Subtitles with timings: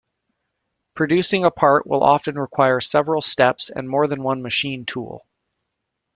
[0.95, 5.27] Producing a part will often require several steps and more than one machine tool.